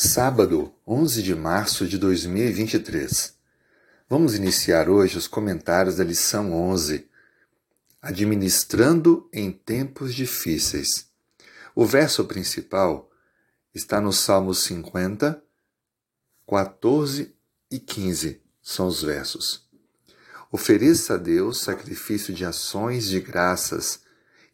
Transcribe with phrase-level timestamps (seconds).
[0.00, 3.34] Sábado, 11 de março de 2023.
[4.08, 7.04] Vamos iniciar hoje os comentários da lição 11.
[8.00, 11.08] Administrando em tempos difíceis.
[11.74, 13.10] O verso principal
[13.74, 15.42] está no Salmo 50,
[16.48, 17.34] 14
[17.68, 18.40] e 15.
[18.62, 19.68] São os versos.
[20.52, 24.02] Ofereça a Deus sacrifício de ações de graças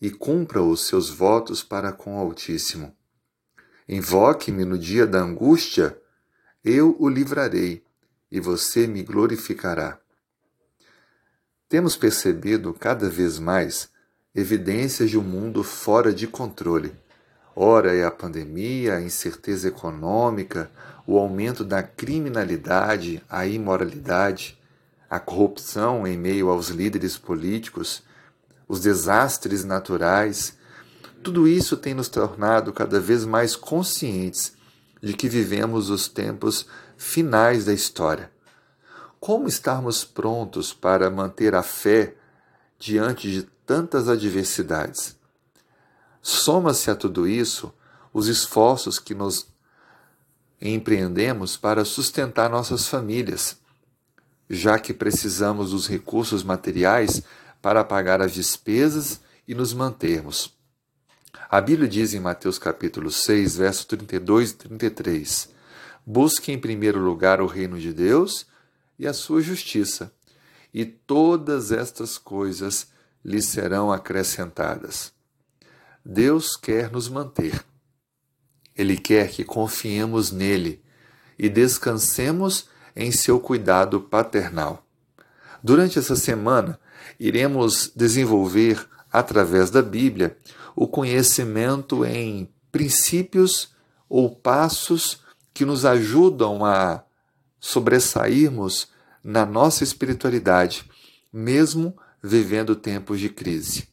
[0.00, 2.96] e cumpra os seus votos para com o Altíssimo.
[3.88, 5.98] Invoque-me no dia da angústia,
[6.64, 7.84] eu o livrarei
[8.30, 9.98] e você me glorificará.
[11.68, 13.90] Temos percebido cada vez mais
[14.34, 16.96] evidências de um mundo fora de controle.
[17.54, 20.70] Ora é a pandemia, a incerteza econômica,
[21.06, 24.58] o aumento da criminalidade, a imoralidade,
[25.10, 28.02] a corrupção em meio aos líderes políticos,
[28.66, 30.56] os desastres naturais
[31.24, 34.52] tudo isso tem nos tornado cada vez mais conscientes
[35.02, 36.66] de que vivemos os tempos
[36.98, 38.30] finais da história.
[39.18, 42.14] Como estarmos prontos para manter a fé
[42.78, 45.16] diante de tantas adversidades?
[46.20, 47.72] Soma-se a tudo isso
[48.12, 49.46] os esforços que nos
[50.60, 53.56] empreendemos para sustentar nossas famílias,
[54.48, 57.22] já que precisamos dos recursos materiais
[57.62, 60.54] para pagar as despesas e nos mantermos.
[61.54, 65.50] A Bíblia diz em Mateus capítulo 6, versos 32 e 33:
[66.04, 68.44] Busque em primeiro lugar o reino de Deus
[68.98, 70.12] e a sua justiça,
[70.74, 72.88] e todas estas coisas
[73.24, 75.12] lhe serão acrescentadas.
[76.04, 77.64] Deus quer nos manter.
[78.76, 80.82] Ele quer que confiemos nele
[81.38, 84.84] e descansemos em seu cuidado paternal.
[85.62, 86.80] Durante essa semana,
[87.16, 90.36] iremos desenvolver, através da Bíblia,
[90.74, 93.74] o conhecimento em princípios
[94.08, 95.22] ou passos
[95.52, 97.04] que nos ajudam a
[97.60, 98.88] sobressairmos
[99.22, 100.90] na nossa espiritualidade,
[101.32, 103.88] mesmo vivendo tempos de crise.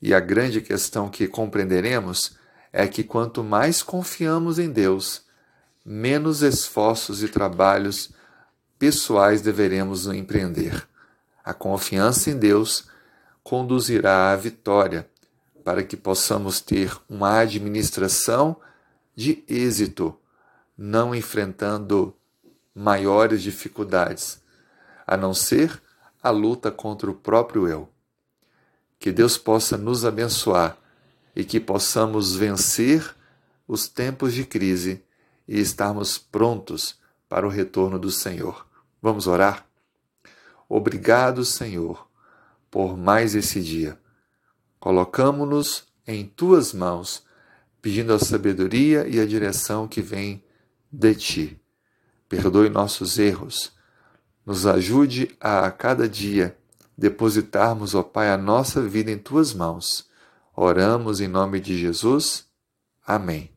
[0.00, 2.36] E a grande questão que compreenderemos
[2.72, 5.22] é que quanto mais confiamos em Deus,
[5.84, 8.12] menos esforços e trabalhos
[8.78, 10.88] pessoais deveremos empreender.
[11.44, 12.88] A confiança em Deus
[13.42, 15.08] conduzirá à vitória
[15.64, 18.56] para que possamos ter uma administração
[19.14, 20.16] de êxito,
[20.76, 22.14] não enfrentando
[22.74, 24.42] maiores dificuldades,
[25.06, 25.80] a não ser
[26.22, 27.88] a luta contra o próprio eu.
[28.98, 30.76] Que Deus possa nos abençoar
[31.34, 33.14] e que possamos vencer
[33.66, 35.02] os tempos de crise
[35.46, 36.98] e estarmos prontos
[37.28, 38.66] para o retorno do Senhor.
[39.00, 39.66] Vamos orar?
[40.68, 42.08] Obrigado, Senhor,
[42.70, 44.01] por mais esse dia
[44.82, 47.22] colocamo-nos em tuas mãos,
[47.80, 50.42] pedindo a sabedoria e a direção que vem
[50.90, 51.60] de ti.
[52.28, 53.70] Perdoe nossos erros,
[54.44, 56.58] nos ajude a, a cada dia
[56.98, 60.08] depositarmos, ó Pai, a nossa vida em tuas mãos.
[60.52, 62.48] Oramos em nome de Jesus.
[63.06, 63.52] Amém.